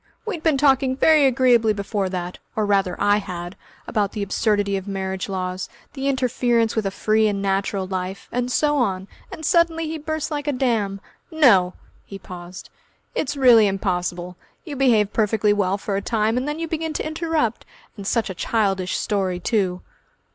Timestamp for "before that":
1.73-2.39